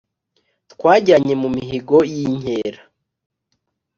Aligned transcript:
twajyanye 0.71 1.33
mu 1.41 1.49
mihigo 1.55 1.97
yinkera 2.13 2.81